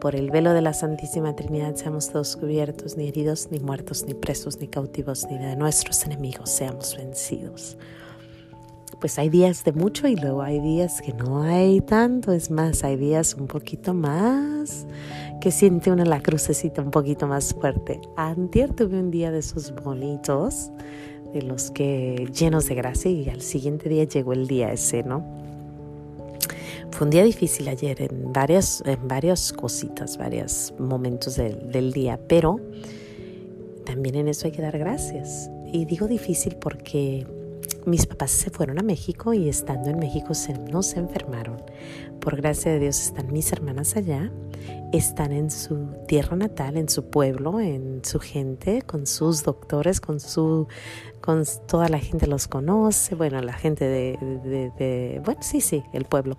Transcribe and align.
Por 0.00 0.16
el 0.16 0.30
velo 0.30 0.52
de 0.52 0.62
la 0.62 0.72
Santísima 0.72 1.34
Trinidad 1.36 1.74
seamos 1.76 2.10
todos 2.10 2.36
cubiertos, 2.36 2.96
ni 2.96 3.08
heridos, 3.08 3.48
ni 3.50 3.60
muertos, 3.60 4.04
ni 4.06 4.14
presos, 4.14 4.58
ni 4.58 4.68
cautivos, 4.68 5.26
ni 5.30 5.38
de 5.38 5.56
nuestros 5.56 6.04
enemigos 6.04 6.50
seamos 6.50 6.96
vencidos. 6.96 7.76
Pues 9.00 9.18
hay 9.18 9.28
días 9.28 9.64
de 9.64 9.72
mucho 9.72 10.06
y 10.06 10.16
luego 10.16 10.42
hay 10.42 10.60
días 10.60 11.02
que 11.02 11.12
no 11.12 11.42
hay 11.42 11.80
tanto, 11.80 12.32
es 12.32 12.50
más, 12.50 12.84
hay 12.84 12.96
días 12.96 13.34
un 13.34 13.46
poquito 13.46 13.94
más 13.94 14.86
que 15.40 15.50
siente 15.50 15.90
uno 15.90 16.04
la 16.04 16.22
crucecita 16.22 16.82
un 16.82 16.92
poquito 16.92 17.26
más 17.26 17.52
fuerte. 17.52 18.00
Antier 18.16 18.72
tuve 18.72 19.00
un 19.00 19.10
día 19.10 19.32
de 19.32 19.40
esos 19.40 19.74
bonitos, 19.74 20.70
de 21.32 21.42
los 21.42 21.72
que 21.72 22.28
llenos 22.32 22.68
de 22.68 22.76
gracia 22.76 23.10
y 23.10 23.28
al 23.28 23.40
siguiente 23.40 23.88
día 23.88 24.04
llegó 24.04 24.34
el 24.34 24.46
día 24.46 24.72
ese, 24.72 25.02
¿no? 25.02 25.41
Fue 26.92 27.06
un 27.06 27.10
día 27.10 27.24
difícil 27.24 27.68
ayer 27.68 28.02
en 28.02 28.32
varias, 28.32 28.82
en 28.86 29.08
varias 29.08 29.52
cositas, 29.52 30.18
varios 30.18 30.74
momentos 30.78 31.36
del, 31.36 31.72
del 31.72 31.92
día, 31.92 32.20
pero 32.28 32.60
también 33.84 34.14
en 34.14 34.28
eso 34.28 34.46
hay 34.46 34.52
que 34.52 34.62
dar 34.62 34.78
gracias. 34.78 35.50
Y 35.72 35.86
digo 35.86 36.06
difícil 36.06 36.56
porque 36.56 37.26
mis 37.86 38.06
papás 38.06 38.30
se 38.30 38.50
fueron 38.50 38.78
a 38.78 38.82
México 38.82 39.32
y 39.32 39.48
estando 39.48 39.90
en 39.90 39.98
México 39.98 40.34
se, 40.34 40.52
no 40.52 40.82
se 40.82 40.98
enfermaron. 40.98 41.62
Por 42.20 42.36
gracia 42.36 42.70
de 42.72 42.78
Dios 42.78 43.00
están 43.00 43.32
mis 43.32 43.50
hermanas 43.52 43.96
allá, 43.96 44.30
están 44.92 45.32
en 45.32 45.50
su 45.50 45.88
tierra 46.06 46.36
natal, 46.36 46.76
en 46.76 46.88
su 46.88 47.06
pueblo, 47.10 47.58
en 47.58 48.04
su 48.04 48.20
gente, 48.20 48.82
con 48.82 49.06
sus 49.06 49.42
doctores, 49.42 50.00
con 50.00 50.20
su 50.20 50.68
con 51.20 51.44
toda 51.66 51.88
la 51.88 51.98
gente 51.98 52.26
los 52.26 52.48
conoce, 52.48 53.14
bueno, 53.14 53.40
la 53.40 53.52
gente 53.52 53.84
de, 53.84 54.18
de, 54.44 54.70
de 54.78 55.22
bueno, 55.24 55.40
sí, 55.42 55.60
sí, 55.60 55.82
el 55.92 56.04
pueblo. 56.04 56.36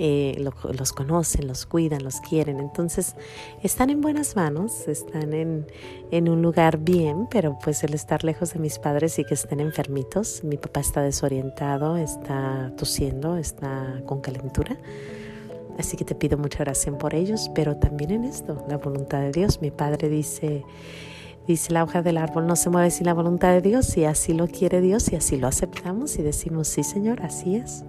Eh, 0.00 0.36
los 0.38 0.92
conocen, 0.92 1.48
los 1.48 1.66
cuidan, 1.66 2.04
los 2.04 2.20
quieren. 2.20 2.60
Entonces 2.60 3.16
están 3.64 3.90
en 3.90 4.00
buenas 4.00 4.36
manos, 4.36 4.86
están 4.86 5.32
en, 5.32 5.66
en, 6.12 6.28
un 6.28 6.40
lugar 6.40 6.78
bien, 6.78 7.26
pero 7.28 7.58
pues 7.62 7.82
el 7.82 7.94
estar 7.94 8.22
lejos 8.22 8.52
de 8.52 8.60
mis 8.60 8.78
padres 8.78 9.18
y 9.18 9.24
que 9.24 9.34
estén 9.34 9.58
enfermitos. 9.58 10.44
Mi 10.44 10.56
papá 10.56 10.80
está 10.80 11.02
desorientado, 11.02 11.96
está 11.96 12.72
tosiendo, 12.76 13.36
está 13.36 14.00
con 14.06 14.20
calentura. 14.20 14.78
Así 15.78 15.96
que 15.96 16.04
te 16.04 16.14
pido 16.14 16.38
mucha 16.38 16.62
oración 16.62 16.96
por 16.96 17.14
ellos, 17.14 17.50
pero 17.52 17.76
también 17.76 18.12
en 18.12 18.24
esto, 18.24 18.64
la 18.68 18.76
voluntad 18.76 19.20
de 19.20 19.32
Dios. 19.32 19.60
Mi 19.60 19.72
padre 19.72 20.08
dice, 20.08 20.64
dice 21.48 21.72
la 21.72 21.82
hoja 21.82 22.02
del 22.02 22.18
árbol 22.18 22.46
no 22.46 22.54
se 22.54 22.70
mueve 22.70 22.90
sin 22.90 23.06
la 23.06 23.14
voluntad 23.14 23.52
de 23.52 23.62
Dios, 23.62 23.96
y 23.96 24.04
así 24.04 24.34
lo 24.34 24.46
quiere 24.46 24.80
Dios 24.80 25.10
y 25.10 25.16
así 25.16 25.38
lo 25.38 25.48
aceptamos 25.48 26.18
y 26.18 26.22
decimos, 26.22 26.68
sí 26.68 26.84
Señor, 26.84 27.22
así 27.22 27.56
es. 27.56 27.84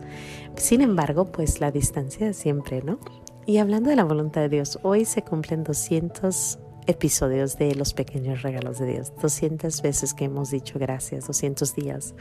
Sin 0.56 0.82
embargo, 0.82 1.26
pues 1.26 1.60
la 1.60 1.70
distancia 1.70 2.34
siempre, 2.34 2.82
¿no? 2.82 3.00
Y 3.46 3.58
hablando 3.58 3.90
de 3.90 3.96
la 3.96 4.06
voluntad 4.06 4.42
de 4.42 4.50
Dios, 4.50 4.80
hoy 4.82 5.06
se 5.06 5.24
cumplen 5.24 5.64
200 5.64 6.58
episodios 6.88 7.58
de 7.58 7.76
los 7.76 7.94
pequeños 7.94 8.42
regalos 8.42 8.80
de 8.80 8.88
Dios, 8.88 9.14
200 9.22 9.82
veces 9.82 10.14
que 10.14 10.26
hemos 10.26 10.50
dicho 10.50 10.80
gracias, 10.80 11.28
200 11.28 11.76
días 11.76 12.16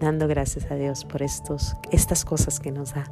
dando 0.00 0.26
gracias 0.26 0.70
a 0.70 0.74
Dios 0.74 1.04
por 1.04 1.22
estos, 1.22 1.74
estas 1.90 2.24
cosas 2.24 2.58
que 2.60 2.72
nos 2.72 2.94
da. 2.94 3.04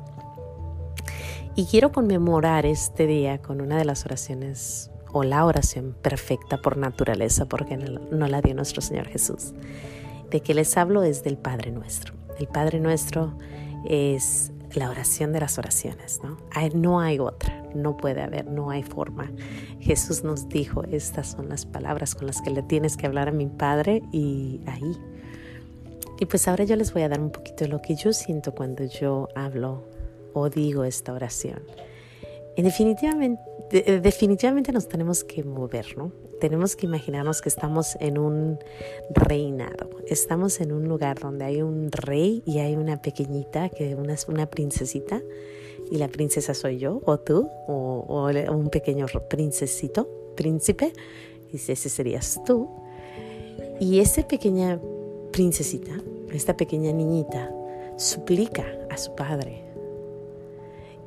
Y 1.54 1.66
quiero 1.66 1.92
conmemorar 1.92 2.64
este 2.66 3.06
día 3.06 3.38
con 3.38 3.60
una 3.60 3.76
de 3.76 3.84
las 3.84 4.04
oraciones 4.04 4.90
o 5.12 5.24
la 5.24 5.44
oración 5.44 5.96
perfecta 6.00 6.58
por 6.58 6.76
naturaleza, 6.76 7.46
porque 7.46 7.76
no 7.76 8.26
la 8.26 8.40
dio 8.42 8.54
nuestro 8.54 8.80
Señor 8.80 9.06
Jesús. 9.06 9.52
De 10.30 10.40
que 10.40 10.54
les 10.54 10.76
hablo 10.76 11.02
es 11.02 11.24
del 11.24 11.36
Padre 11.36 11.72
nuestro. 11.72 12.14
El 12.38 12.46
Padre 12.46 12.80
nuestro 12.80 13.34
es 13.84 14.52
la 14.74 14.90
oración 14.90 15.32
de 15.32 15.40
las 15.40 15.58
oraciones, 15.58 16.20
¿no? 16.22 16.36
No 16.74 17.00
hay 17.00 17.18
otra, 17.18 17.64
no 17.74 17.96
puede 17.96 18.22
haber, 18.22 18.46
no 18.46 18.70
hay 18.70 18.82
forma. 18.82 19.30
Jesús 19.80 20.22
nos 20.22 20.48
dijo, 20.48 20.84
estas 20.84 21.32
son 21.32 21.48
las 21.48 21.66
palabras 21.66 22.14
con 22.14 22.26
las 22.26 22.40
que 22.40 22.50
le 22.50 22.62
tienes 22.62 22.96
que 22.96 23.06
hablar 23.06 23.28
a 23.28 23.32
mi 23.32 23.46
Padre 23.46 24.02
y 24.12 24.60
ahí. 24.66 24.96
Y 26.20 26.26
pues 26.26 26.46
ahora 26.48 26.64
yo 26.64 26.76
les 26.76 26.92
voy 26.92 27.02
a 27.02 27.08
dar 27.08 27.20
un 27.20 27.32
poquito 27.32 27.64
de 27.64 27.68
lo 27.68 27.80
que 27.80 27.96
yo 27.96 28.12
siento 28.12 28.52
cuando 28.54 28.84
yo 28.84 29.28
hablo 29.34 29.88
o 30.34 30.48
digo 30.48 30.84
esta 30.84 31.12
oración. 31.12 31.60
Y 32.56 32.62
definitivamente, 32.62 34.72
nos 34.72 34.88
tenemos 34.88 35.24
que 35.24 35.44
mover, 35.44 35.96
¿no? 35.96 36.12
tenemos 36.40 36.74
que 36.74 36.86
imaginarnos 36.86 37.42
que 37.42 37.50
estamos 37.50 37.96
en 38.00 38.18
un 38.18 38.58
reinado, 39.10 39.90
estamos 40.08 40.60
en 40.60 40.72
un 40.72 40.88
lugar 40.88 41.20
donde 41.20 41.44
hay 41.44 41.62
un 41.62 41.92
rey 41.92 42.42
y 42.46 42.58
hay 42.58 42.74
una 42.74 43.00
pequeñita, 43.00 43.68
que 43.68 43.94
una, 43.94 44.16
una 44.26 44.46
princesita, 44.46 45.22
y 45.90 45.98
la 45.98 46.08
princesa 46.08 46.54
soy 46.54 46.78
yo, 46.78 47.00
o 47.04 47.18
tú, 47.18 47.48
o, 47.68 48.30
un 48.50 48.70
pequeño 48.70 49.06
princesito, 49.28 50.08
príncipe, 50.34 50.92
y 51.52 51.56
ese 51.56 51.76
serías 51.76 52.40
tú. 52.44 52.68
Y 53.78 54.00
esa 54.00 54.26
pequeña 54.26 54.80
princesita, 55.32 55.92
esta 56.32 56.56
pequeña 56.56 56.92
niñita, 56.92 57.52
suplica 57.96 58.64
a 58.88 58.96
su 58.96 59.14
padre. 59.14 59.69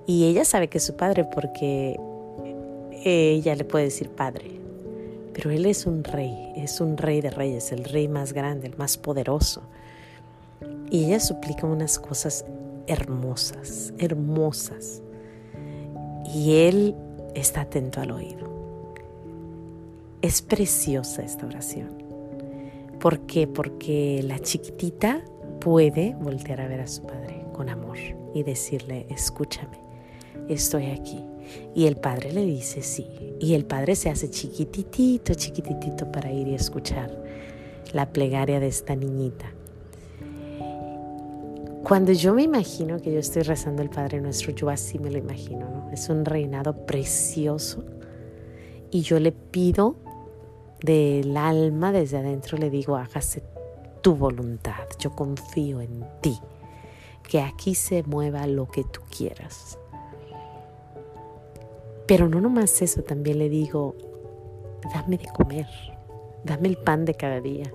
Y 0.06 0.26
ella 0.26 0.46
sabe 0.46 0.68
que 0.68 0.80
es 0.80 0.84
su 0.84 0.96
padre 0.96 1.24
porque 1.24 1.98
ella 3.04 3.56
le 3.56 3.64
puede 3.64 3.86
decir 3.86 4.10
padre. 4.10 4.60
Pero 5.34 5.50
Él 5.50 5.66
es 5.66 5.86
un 5.86 6.04
rey, 6.04 6.54
es 6.56 6.80
un 6.80 6.98
rey 6.98 7.22
de 7.22 7.32
reyes, 7.32 7.72
el 7.72 7.84
rey 7.84 8.08
más 8.08 8.34
grande, 8.34 8.68
el 8.68 8.78
más 8.78 8.98
poderoso. 8.98 9.64
Y 10.92 11.06
ella 11.06 11.20
suplica 11.20 11.66
unas 11.66 11.98
cosas 11.98 12.46
hermosas, 12.88 13.94
hermosas. 13.98 15.02
Y 16.34 16.56
Él 16.56 16.96
está 17.34 17.62
atento 17.62 18.02
al 18.02 18.12
oído. 18.12 18.52
Es 20.22 20.42
preciosa 20.42 21.24
esta 21.24 21.46
oración. 21.46 22.04
¿Por 23.00 23.22
qué? 23.22 23.48
Porque 23.48 24.22
la 24.24 24.40
chiquitita 24.40 25.22
puede 25.60 26.16
voltear 26.22 26.62
a 26.62 26.68
ver 26.68 26.82
a 26.82 26.88
su 26.88 27.02
padre 27.02 27.46
con 27.54 27.70
amor 27.70 27.98
y 28.34 28.44
decirle, 28.44 29.06
escúchame, 29.10 29.83
estoy 30.50 30.88
aquí. 30.88 31.24
Y 31.76 31.88
el 31.88 31.98
padre 31.98 32.32
le 32.32 32.46
dice 32.46 32.82
sí. 32.82 33.08
Y 33.40 33.54
el 33.54 33.66
padre 33.66 33.96
se 33.96 34.10
hace 34.10 34.30
chiquititito, 34.30 35.34
chiquititito 35.34 36.12
para 36.12 36.32
ir 36.32 36.48
y 36.48 36.56
escuchar 36.56 37.12
la 37.92 38.12
plegaria 38.12 38.60
de 38.60 38.68
esta 38.68 38.96
niñita. 38.96 39.52
Cuando 41.84 42.14
yo 42.14 42.34
me 42.34 42.44
imagino 42.44 43.02
que 43.02 43.12
yo 43.12 43.20
estoy 43.20 43.42
rezando 43.42 43.82
el 43.82 43.90
Padre 43.90 44.22
Nuestro, 44.22 44.54
yo 44.54 44.70
así 44.70 45.00
me 45.00 45.12
lo 45.12 45.18
imagino, 45.18 45.70
¿no? 45.70 45.92
Es 45.92 46.08
un 46.08 46.24
reinado 46.24 46.86
precioso 46.86 47.84
y 48.90 49.02
yo 49.02 49.20
le 49.20 49.34
pido 49.34 49.98
del 50.82 51.36
alma 51.36 51.92
desde 51.92 52.18
adentro, 52.18 52.58
le 52.58 52.70
digo, 52.70 52.96
hágase 52.96 53.44
tu 54.02 54.16
voluntad, 54.16 54.86
yo 54.98 55.12
confío 55.16 55.82
en 55.82 56.06
ti, 56.22 56.38
que 57.28 57.42
aquí 57.42 57.76
se 57.76 58.04
mueva 58.04 58.48
lo 58.48 58.68
que 58.68 58.84
tú 58.86 59.02
quieras. 59.16 59.78
Pero 62.08 62.28
no 62.28 62.42
nomás 62.42 62.82
eso, 62.82 63.04
también 63.04 63.40
le 63.40 63.50
digo, 63.50 63.96
dame 64.94 65.18
de 65.18 65.28
comer, 65.28 65.68
dame 66.44 66.68
el 66.68 66.78
pan 66.78 67.06
de 67.06 67.14
cada 67.14 67.40
día. 67.40 67.72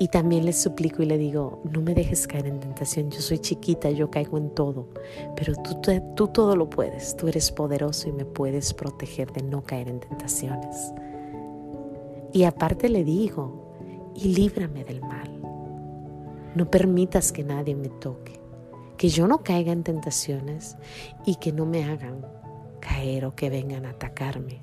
Y 0.00 0.08
también 0.08 0.44
le 0.44 0.52
suplico 0.52 1.02
y 1.02 1.06
le 1.06 1.18
digo, 1.18 1.60
no 1.64 1.80
me 1.80 1.92
dejes 1.92 2.28
caer 2.28 2.46
en 2.46 2.60
tentación, 2.60 3.10
yo 3.10 3.20
soy 3.20 3.40
chiquita, 3.40 3.90
yo 3.90 4.10
caigo 4.10 4.38
en 4.38 4.50
todo, 4.50 4.86
pero 5.34 5.54
tú, 5.56 5.80
tú, 6.14 6.28
todo 6.28 6.54
lo 6.54 6.70
puedes, 6.70 7.16
tú 7.16 7.26
eres 7.26 7.50
poderoso 7.50 8.08
y 8.08 8.12
me 8.12 8.24
puedes 8.24 8.72
proteger 8.72 9.32
de 9.32 9.42
no 9.42 9.64
caer 9.64 9.88
en 9.88 9.98
tentaciones. 9.98 10.92
Y 12.32 12.44
aparte 12.44 12.88
le 12.88 13.02
digo, 13.02 13.74
y 14.14 14.28
líbrame 14.34 14.84
del 14.84 15.00
mal, 15.00 15.30
no 16.54 16.70
permitas 16.70 17.32
que 17.32 17.42
nadie 17.42 17.74
me 17.74 17.88
toque, 17.88 18.37
que 18.98 19.08
yo 19.08 19.26
no 19.28 19.42
caiga 19.42 19.72
en 19.72 19.84
tentaciones 19.84 20.76
y 21.24 21.36
que 21.36 21.52
no 21.52 21.64
me 21.64 21.84
hagan 21.84 22.26
caer 22.80 23.24
o 23.24 23.34
que 23.34 23.48
vengan 23.48 23.86
a 23.86 23.90
atacarme. 23.90 24.60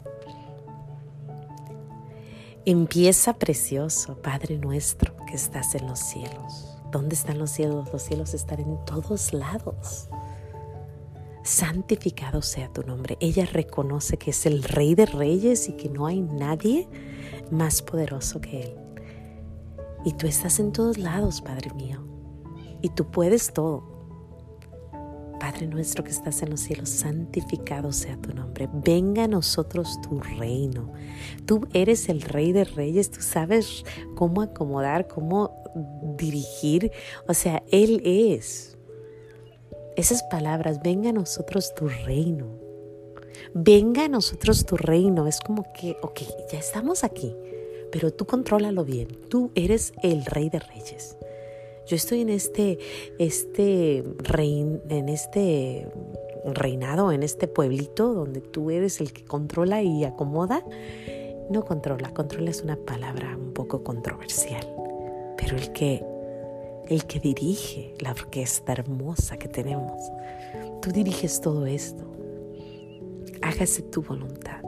Empieza 2.66 3.34
precioso, 3.34 4.22
Padre 4.22 4.58
nuestro 4.58 5.16
que 5.26 5.36
estás 5.36 5.74
en 5.76 5.88
los 5.88 6.00
cielos. 6.00 6.78
¿Dónde 6.92 7.16
están 7.16 7.40
los 7.40 7.52
cielos? 7.52 7.92
Los 7.94 8.04
cielos 8.04 8.34
están 8.34 8.60
en 8.60 8.84
todos 8.86 9.34
lados. 9.34 10.10
Santificado 11.44 12.42
sea 12.42 12.72
tu 12.74 12.82
nombre. 12.84 13.18
Ella 13.20 13.46
reconoce 13.46 14.18
que 14.18 14.32
es 14.32 14.46
el 14.46 14.64
Rey 14.64 14.96
de 14.96 15.06
Reyes 15.06 15.70
y 15.70 15.74
que 15.74 15.90
no 15.90 16.08
hay 16.08 16.22
nadie 16.22 16.90
más 17.52 17.82
poderoso 17.82 18.42
que 18.42 18.64
Él. 18.64 18.76
Y 20.04 20.14
tú 20.14 20.28
estás 20.28 20.60
en 20.60 20.72
todos 20.72 20.98
lados, 20.98 21.42
Padre 21.42 21.72
mío. 21.74 22.04
Y 22.82 22.90
tú 22.90 23.12
puedes 23.12 23.54
todo. 23.54 23.95
Padre 25.46 25.68
nuestro 25.68 26.04
que 26.04 26.10
estás 26.10 26.42
en 26.42 26.50
los 26.50 26.62
cielos, 26.62 26.90
santificado 26.90 27.92
sea 27.92 28.18
tu 28.18 28.34
nombre. 28.34 28.68
Venga 28.74 29.26
a 29.26 29.28
nosotros 29.28 30.02
tu 30.02 30.20
reino. 30.20 30.92
Tú 31.46 31.68
eres 31.72 32.10
el 32.10 32.22
rey 32.22 32.52
de 32.52 32.64
reyes, 32.64 33.12
tú 33.12 33.22
sabes 33.22 33.84
cómo 34.16 34.42
acomodar, 34.42 35.08
cómo 35.08 35.56
dirigir. 36.18 36.92
O 37.28 37.36
sea, 37.36 37.62
Él 37.72 38.02
es. 38.04 38.76
Esas 39.96 40.24
palabras, 40.24 40.82
venga 40.82 41.12
a 41.12 41.14
nosotros 41.14 41.76
tu 41.76 41.90
reino. 41.90 42.48
Venga 43.54 44.06
a 44.06 44.10
nosotros 44.10 44.66
tu 44.66 44.78
reino. 44.78 45.28
Es 45.28 45.40
como 45.42 45.72
que, 45.74 45.96
ok, 46.02 46.22
ya 46.52 46.58
estamos 46.58 47.04
aquí, 47.04 47.36
pero 47.92 48.12
tú 48.12 48.26
contrólalo 48.26 48.84
bien. 48.84 49.10
Tú 49.30 49.52
eres 49.54 49.94
el 50.02 50.26
rey 50.26 50.50
de 50.50 50.58
reyes. 50.58 51.16
Yo 51.88 51.96
estoy 51.96 52.22
en 52.22 52.30
este, 52.30 52.80
este 53.20 53.98
en 53.98 55.10
este 55.10 55.88
reinado, 56.46 57.12
en 57.12 57.24
este 57.24 57.48
pueblito 57.48 58.14
donde 58.14 58.42
tú 58.42 58.72
eres 58.72 59.02
el 59.02 59.14
que 59.14 59.24
controla 59.24 59.82
y 59.84 60.04
acomoda. 60.04 60.64
No 61.50 61.64
controla, 61.64 62.12
controla 62.12 62.50
es 62.50 62.64
una 62.64 62.76
palabra 62.76 63.38
un 63.38 63.54
poco 63.54 63.84
controversial, 63.84 64.68
pero 65.38 65.58
el 65.58 65.72
que, 65.74 66.04
el 66.88 67.06
que 67.06 67.20
dirige 67.20 67.94
la 68.00 68.12
orquesta 68.12 68.72
hermosa 68.72 69.38
que 69.38 69.48
tenemos, 69.48 70.02
tú 70.82 70.92
diriges 70.92 71.40
todo 71.40 71.68
esto. 71.68 72.04
Hágase 73.44 73.84
tu 73.84 74.02
voluntad. 74.02 74.65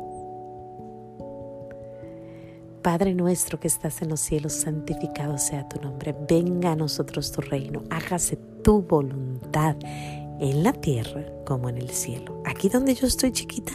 Padre 2.87 3.13
nuestro 3.13 3.59
que 3.59 3.67
estás 3.67 4.01
en 4.01 4.07
los 4.07 4.21
cielos, 4.21 4.53
santificado 4.53 5.37
sea 5.37 5.67
tu 5.67 5.77
nombre. 5.81 6.15
Venga 6.25 6.71
a 6.71 6.75
nosotros 6.77 7.33
tu 7.33 7.41
reino. 7.41 7.83
Hágase 7.89 8.37
tu 8.63 8.81
voluntad 8.81 9.75
en 9.83 10.63
la 10.63 10.71
tierra 10.71 11.25
como 11.45 11.67
en 11.67 11.79
el 11.79 11.89
cielo. 11.89 12.41
Aquí 12.45 12.69
donde 12.69 12.95
yo 12.95 13.05
estoy 13.05 13.33
chiquita 13.33 13.73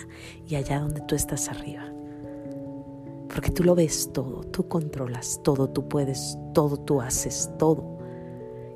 y 0.49 0.55
allá 0.55 0.81
donde 0.81 1.03
tú 1.03 1.15
estás 1.15 1.51
arriba. 1.51 1.93
Porque 3.29 3.51
tú 3.51 3.65
lo 3.65 3.75
ves 3.75 4.11
todo, 4.15 4.45
tú 4.45 4.67
controlas 4.67 5.43
todo, 5.45 5.69
tú 5.69 5.89
puedes 5.89 6.39
todo, 6.55 6.79
tú 6.79 7.03
haces 7.03 7.51
todo. 7.59 7.99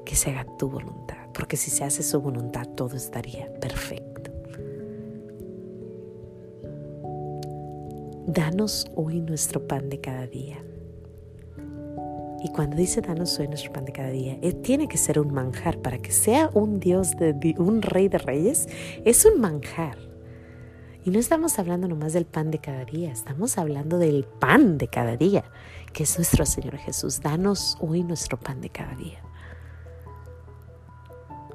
Que 0.04 0.16
se 0.16 0.32
haga 0.32 0.44
tu 0.58 0.68
voluntad. 0.68 1.30
Porque 1.32 1.56
si 1.56 1.70
se 1.70 1.82
hace 1.82 2.02
su 2.02 2.20
voluntad, 2.20 2.68
todo 2.76 2.94
estaría 2.94 3.50
perfecto. 3.54 4.15
Danos 8.26 8.90
hoy 8.96 9.20
nuestro 9.20 9.68
pan 9.68 9.88
de 9.88 10.00
cada 10.00 10.26
día. 10.26 10.56
Y 12.42 12.48
cuando 12.48 12.76
dice 12.76 13.00
danos 13.00 13.38
hoy 13.38 13.46
nuestro 13.46 13.72
pan 13.72 13.84
de 13.84 13.92
cada 13.92 14.10
día, 14.10 14.36
eh, 14.42 14.52
tiene 14.52 14.88
que 14.88 14.96
ser 14.96 15.20
un 15.20 15.32
manjar. 15.32 15.78
Para 15.78 15.98
que 15.98 16.10
sea 16.10 16.50
un 16.52 16.80
Dios, 16.80 17.16
de, 17.16 17.54
un 17.56 17.82
rey 17.82 18.08
de 18.08 18.18
reyes, 18.18 18.68
es 19.04 19.24
un 19.24 19.40
manjar. 19.40 19.96
Y 21.04 21.10
no 21.10 21.20
estamos 21.20 21.60
hablando 21.60 21.86
nomás 21.86 22.14
del 22.14 22.26
pan 22.26 22.50
de 22.50 22.58
cada 22.58 22.84
día, 22.84 23.12
estamos 23.12 23.58
hablando 23.58 23.96
del 23.96 24.24
pan 24.24 24.76
de 24.76 24.88
cada 24.88 25.16
día, 25.16 25.44
que 25.92 26.02
es 26.02 26.18
nuestro 26.18 26.44
Señor 26.46 26.78
Jesús. 26.78 27.20
Danos 27.20 27.78
hoy 27.80 28.02
nuestro 28.02 28.40
pan 28.40 28.60
de 28.60 28.70
cada 28.70 28.96
día. 28.96 29.22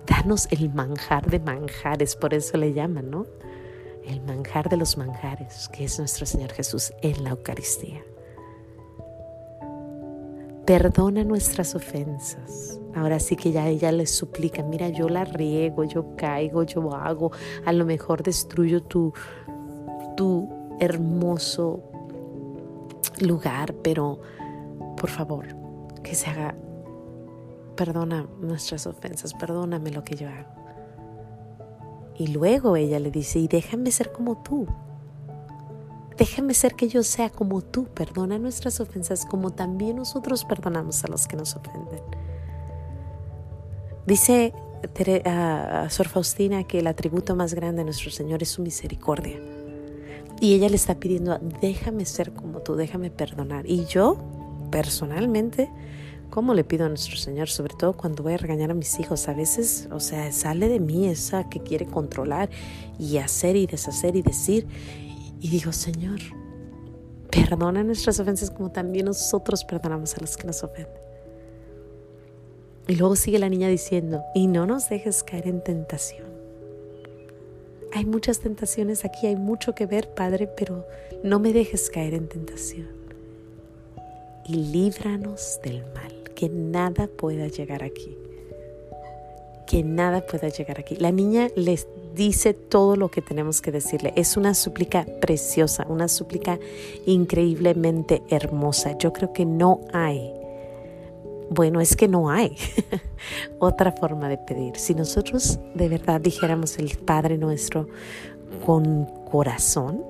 Danos 0.07 0.47
el 0.51 0.73
manjar 0.73 1.29
de 1.29 1.41
manjares, 1.41 2.15
por 2.15 2.33
eso 2.33 2.55
le 2.55 2.71
llaman, 2.71 3.11
¿no? 3.11 3.25
El 4.11 4.21
manjar 4.21 4.69
de 4.69 4.77
los 4.77 4.97
manjares, 4.97 5.69
que 5.69 5.85
es 5.85 5.97
nuestro 5.99 6.25
Señor 6.25 6.51
Jesús 6.51 6.93
en 7.01 7.23
la 7.23 7.31
Eucaristía. 7.31 8.03
Perdona 10.65 11.23
nuestras 11.23 11.75
ofensas. 11.75 12.79
Ahora 12.93 13.19
sí 13.19 13.35
que 13.35 13.51
ya 13.51 13.67
ella 13.67 13.91
le 13.91 14.05
suplica, 14.05 14.63
mira, 14.63 14.89
yo 14.89 15.09
la 15.09 15.25
riego, 15.25 15.83
yo 15.83 16.15
caigo, 16.15 16.63
yo 16.63 16.93
hago, 16.93 17.31
a 17.65 17.71
lo 17.71 17.85
mejor 17.85 18.21
destruyo 18.21 18.83
tu, 18.83 19.13
tu 20.15 20.49
hermoso 20.79 21.81
lugar, 23.19 23.73
pero 23.81 24.19
por 24.97 25.09
favor, 25.09 25.47
que 26.03 26.15
se 26.15 26.29
haga, 26.29 26.55
perdona 27.75 28.27
nuestras 28.39 28.87
ofensas, 28.87 29.33
perdóname 29.33 29.91
lo 29.91 30.03
que 30.03 30.15
yo 30.15 30.27
hago. 30.27 30.60
Y 32.21 32.27
luego 32.27 32.75
ella 32.75 32.99
le 32.99 33.09
dice, 33.09 33.39
y 33.39 33.47
déjame 33.47 33.91
ser 33.91 34.11
como 34.11 34.37
tú. 34.43 34.67
Déjame 36.19 36.53
ser 36.53 36.75
que 36.75 36.87
yo 36.87 37.01
sea 37.01 37.31
como 37.31 37.63
tú. 37.63 37.85
Perdona 37.85 38.37
nuestras 38.37 38.79
ofensas 38.79 39.25
como 39.25 39.49
también 39.49 39.95
nosotros 39.95 40.45
perdonamos 40.45 41.03
a 41.03 41.07
los 41.07 41.27
que 41.27 41.35
nos 41.35 41.55
ofenden. 41.55 41.99
Dice 44.05 44.53
a 45.25 45.87
Sor 45.89 46.09
Faustina 46.09 46.63
que 46.63 46.77
el 46.77 46.85
atributo 46.85 47.35
más 47.35 47.55
grande 47.55 47.79
de 47.79 47.85
nuestro 47.85 48.11
Señor 48.11 48.43
es 48.43 48.49
su 48.49 48.61
misericordia. 48.61 49.39
Y 50.39 50.53
ella 50.53 50.69
le 50.69 50.75
está 50.75 50.99
pidiendo, 50.99 51.39
déjame 51.59 52.05
ser 52.05 52.33
como 52.33 52.59
tú, 52.59 52.75
déjame 52.75 53.09
perdonar. 53.09 53.65
Y 53.65 53.85
yo, 53.85 54.17
personalmente, 54.69 55.71
¿Cómo 56.31 56.53
le 56.53 56.63
pido 56.63 56.85
a 56.85 56.89
nuestro 56.89 57.17
Señor? 57.17 57.49
Sobre 57.49 57.75
todo 57.75 57.91
cuando 57.91 58.23
voy 58.23 58.33
a 58.33 58.37
regañar 58.37 58.71
a 58.71 58.73
mis 58.73 58.97
hijos. 59.01 59.27
A 59.27 59.33
veces, 59.33 59.89
o 59.91 59.99
sea, 59.99 60.31
sale 60.31 60.69
de 60.69 60.79
mí 60.79 61.09
esa 61.09 61.49
que 61.49 61.59
quiere 61.59 61.85
controlar 61.85 62.49
y 62.97 63.17
hacer 63.17 63.57
y 63.57 63.67
deshacer 63.67 64.15
y 64.15 64.21
decir. 64.21 64.65
Y 65.41 65.49
digo, 65.49 65.73
Señor, 65.73 66.21
perdona 67.29 67.83
nuestras 67.83 68.17
ofensas 68.21 68.49
como 68.49 68.71
también 68.71 69.07
nosotros 69.07 69.65
perdonamos 69.65 70.15
a 70.15 70.21
los 70.21 70.37
que 70.37 70.47
nos 70.47 70.63
ofenden. 70.63 71.01
Y 72.87 72.95
luego 72.95 73.17
sigue 73.17 73.37
la 73.37 73.49
niña 73.49 73.67
diciendo, 73.67 74.23
y 74.33 74.47
no 74.47 74.65
nos 74.65 74.87
dejes 74.87 75.23
caer 75.23 75.49
en 75.49 75.61
tentación. 75.61 76.27
Hay 77.93 78.05
muchas 78.05 78.39
tentaciones 78.39 79.03
aquí, 79.03 79.27
hay 79.27 79.35
mucho 79.35 79.75
que 79.75 79.85
ver, 79.85 80.13
Padre, 80.13 80.47
pero 80.47 80.87
no 81.23 81.39
me 81.39 81.51
dejes 81.51 81.89
caer 81.89 82.13
en 82.13 82.29
tentación. 82.29 83.00
Y 84.47 84.55
líbranos 84.55 85.59
del 85.63 85.83
mal 85.93 86.21
que 86.35 86.49
nada 86.49 87.07
pueda 87.07 87.47
llegar 87.47 87.83
aquí. 87.83 88.17
Que 89.67 89.83
nada 89.83 90.25
pueda 90.25 90.49
llegar 90.49 90.79
aquí. 90.79 90.95
La 90.95 91.11
niña 91.11 91.49
les 91.55 91.87
dice 92.15 92.53
todo 92.53 92.95
lo 92.95 93.09
que 93.09 93.21
tenemos 93.21 93.61
que 93.61 93.71
decirle. 93.71 94.11
Es 94.15 94.37
una 94.37 94.53
súplica 94.53 95.05
preciosa, 95.21 95.85
una 95.87 96.07
súplica 96.07 96.59
increíblemente 97.05 98.23
hermosa. 98.29 98.97
Yo 98.97 99.13
creo 99.13 99.33
que 99.33 99.45
no 99.45 99.81
hay, 99.93 100.33
bueno, 101.49 101.79
es 101.79 101.95
que 101.95 102.07
no 102.07 102.29
hay 102.29 102.55
otra 103.59 103.91
forma 103.91 104.27
de 104.27 104.39
pedir. 104.39 104.77
Si 104.77 104.95
nosotros 104.95 105.59
de 105.75 105.89
verdad 105.89 106.19
dijéramos 106.19 106.79
el 106.79 106.97
Padre 106.97 107.37
nuestro 107.37 107.87
con 108.65 109.05
corazón, 109.29 110.03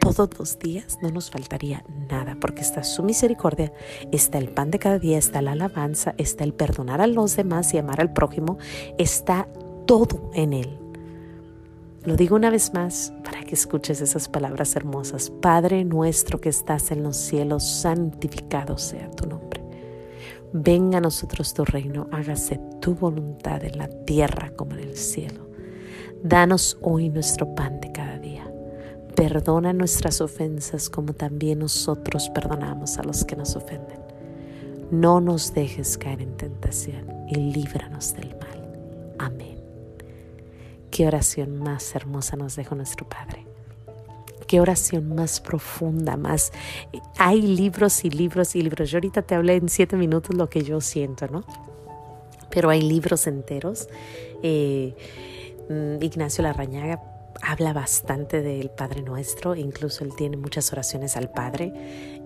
todos 0.00 0.30
los 0.38 0.58
días 0.58 0.98
no 1.02 1.10
nos 1.10 1.30
faltaría 1.30 1.84
nada, 2.08 2.36
porque 2.40 2.62
está 2.62 2.82
su 2.82 3.02
misericordia, 3.02 3.72
está 4.10 4.38
el 4.38 4.48
pan 4.48 4.70
de 4.70 4.78
cada 4.78 4.98
día, 4.98 5.18
está 5.18 5.42
la 5.42 5.52
alabanza, 5.52 6.14
está 6.18 6.42
el 6.44 6.54
perdonar 6.54 7.00
a 7.00 7.06
los 7.06 7.36
demás 7.36 7.72
y 7.74 7.78
amar 7.78 8.00
al 8.00 8.12
prójimo, 8.12 8.58
está 8.98 9.46
todo 9.86 10.30
en 10.34 10.54
Él. 10.54 10.78
Lo 12.04 12.16
digo 12.16 12.34
una 12.34 12.48
vez 12.50 12.72
más 12.72 13.12
para 13.22 13.44
que 13.44 13.54
escuches 13.54 14.00
esas 14.00 14.28
palabras 14.28 14.74
hermosas. 14.74 15.30
Padre 15.30 15.84
nuestro 15.84 16.40
que 16.40 16.48
estás 16.48 16.90
en 16.90 17.02
los 17.02 17.16
cielos, 17.16 17.62
santificado 17.62 18.78
sea 18.78 19.10
tu 19.10 19.28
nombre. 19.28 19.62
Venga 20.52 20.98
a 20.98 21.02
nosotros 21.02 21.52
tu 21.52 21.64
reino, 21.64 22.08
hágase 22.10 22.58
tu 22.80 22.94
voluntad 22.94 23.62
en 23.64 23.76
la 23.76 23.88
tierra 23.88 24.50
como 24.56 24.72
en 24.72 24.80
el 24.80 24.96
cielo. 24.96 25.50
Danos 26.22 26.78
hoy 26.80 27.10
nuestro 27.10 27.54
pan 27.54 27.80
de 27.80 27.92
cada 27.92 28.18
día 28.18 28.19
Perdona 29.20 29.74
nuestras 29.74 30.22
ofensas 30.22 30.88
como 30.88 31.12
también 31.12 31.58
nosotros 31.58 32.30
perdonamos 32.30 32.96
a 32.96 33.02
los 33.02 33.22
que 33.26 33.36
nos 33.36 33.54
ofenden. 33.54 33.98
No 34.90 35.20
nos 35.20 35.52
dejes 35.52 35.98
caer 35.98 36.22
en 36.22 36.38
tentación 36.38 37.06
y 37.28 37.34
líbranos 37.34 38.14
del 38.14 38.30
mal. 38.30 39.14
Amén. 39.18 39.58
Qué 40.90 41.06
oración 41.06 41.58
más 41.58 41.94
hermosa 41.94 42.36
nos 42.36 42.56
dejó 42.56 42.74
nuestro 42.74 43.06
Padre. 43.06 43.44
Qué 44.46 44.58
oración 44.58 45.14
más 45.14 45.38
profunda, 45.42 46.16
más... 46.16 46.50
Hay 47.18 47.42
libros 47.42 48.06
y 48.06 48.10
libros 48.10 48.56
y 48.56 48.62
libros. 48.62 48.90
Yo 48.90 48.96
ahorita 48.96 49.20
te 49.20 49.34
hablé 49.34 49.56
en 49.56 49.68
siete 49.68 49.96
minutos 49.96 50.34
lo 50.34 50.48
que 50.48 50.62
yo 50.62 50.80
siento, 50.80 51.28
¿no? 51.28 51.44
Pero 52.48 52.70
hay 52.70 52.80
libros 52.80 53.26
enteros. 53.26 53.86
Eh, 54.42 54.96
mm, 55.68 56.02
Ignacio 56.02 56.42
Larrañaga 56.42 57.09
habla 57.50 57.72
bastante 57.72 58.42
del 58.42 58.70
Padre 58.70 59.02
Nuestro, 59.02 59.56
incluso 59.56 60.04
él 60.04 60.14
tiene 60.14 60.36
muchas 60.36 60.72
oraciones 60.72 61.16
al 61.16 61.32
Padre 61.32 61.72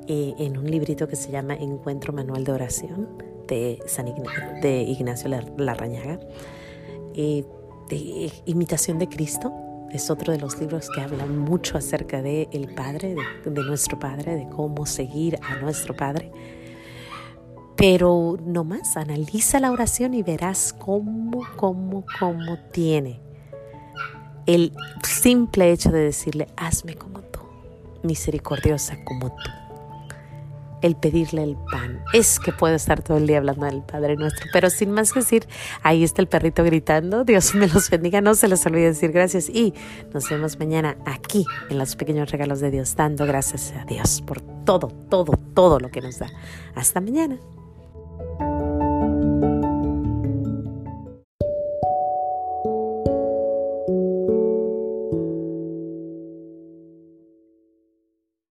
eh, 0.07 0.35
en 0.39 0.59
un 0.59 0.71
librito 0.71 1.09
que 1.09 1.17
se 1.17 1.31
llama 1.31 1.55
Encuentro 1.55 2.13
Manual 2.13 2.45
de 2.45 2.53
Oración 2.53 3.09
de, 3.49 3.83
San 3.87 4.05
de 4.61 4.83
Ignacio 4.83 5.31
Larrañaga. 5.57 6.21
Eh, 7.15 7.43
de 7.89 8.31
Imitación 8.45 8.99
de 8.99 9.09
Cristo 9.09 9.51
es 9.91 10.11
otro 10.11 10.31
de 10.31 10.39
los 10.39 10.61
libros 10.61 10.91
que 10.95 11.01
habla 11.01 11.25
mucho 11.25 11.79
acerca 11.79 12.21
de 12.21 12.49
el 12.53 12.75
Padre, 12.75 13.15
de, 13.47 13.63
nuestro 13.63 13.99
Padre, 13.99 14.37
de 14.37 14.47
cómo 14.51 14.85
seguir 14.85 15.39
a 15.43 15.57
nuestro 15.57 15.97
Padre. 15.97 16.33
Pero 17.77 18.37
no 18.45 18.65
más, 18.65 18.99
analiza 18.99 19.59
la 19.59 19.73
oración 19.73 20.13
y 20.13 20.23
verás 20.23 20.75
cómo, 20.75 21.41
cómo, 21.57 22.05
cómo 22.19 22.59
tiene 22.73 23.25
el 24.47 24.73
simple 25.03 25.73
hecho 25.73 25.91
de 25.91 26.01
decirle, 26.01 26.49
hazme 26.57 26.97
como 26.97 27.21
tú, 27.21 27.41
misericordiosa 28.03 28.97
como 29.05 29.31
tú 29.31 29.65
el 30.85 30.97
pedirle 30.97 31.43
el 31.43 31.57
pan. 31.57 32.05
Es 32.13 32.39
que 32.39 32.53
puedo 32.53 32.75
estar 32.75 33.03
todo 33.03 33.17
el 33.17 33.27
día 33.27 33.39
hablando 33.39 33.65
del 33.65 33.83
Padre 33.83 34.17
Nuestro, 34.17 34.51
pero 34.53 34.69
sin 34.69 34.91
más 34.91 35.15
que 35.15 35.21
decir, 35.21 35.49
ahí 35.83 36.05
está 36.05 36.21
el 36.21 36.29
perrito 36.29 36.63
gritando, 36.63 37.25
Dios 37.25 37.55
me 37.55 37.67
los 37.69 37.89
bendiga, 37.89 38.21
no 38.21 38.35
se 38.35 38.49
les 38.49 38.67
olvide 38.67 38.89
decir 38.89 39.11
gracias 39.11 39.49
y 39.49 39.73
nos 40.13 40.29
vemos 40.29 40.59
mañana 40.59 40.99
aquí 41.07 41.47
en 41.71 41.79
los 41.79 41.97
pequeños 41.97 42.31
regalos 42.31 42.61
de 42.61 42.71
Dios, 42.71 42.97
dando 42.97 43.25
gracias 43.25 43.73
a 43.73 43.87
Dios 43.87 44.21
por 44.27 44.43
todo, 44.67 44.89
todo, 45.09 45.39
todo 45.55 45.81
lo 45.81 45.91
que 45.91 46.03
nos 46.03 46.19
da. 46.19 46.31
Hasta 46.75 47.01
mañana. 47.01 47.39